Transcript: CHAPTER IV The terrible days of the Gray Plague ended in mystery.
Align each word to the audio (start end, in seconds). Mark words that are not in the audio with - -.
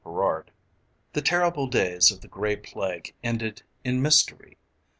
CHAPTER 0.03 0.39
IV 0.39 0.43
The 1.13 1.21
terrible 1.21 1.67
days 1.67 2.09
of 2.09 2.21
the 2.21 2.27
Gray 2.27 2.55
Plague 2.55 3.13
ended 3.23 3.61
in 3.83 4.01
mystery. 4.01 4.57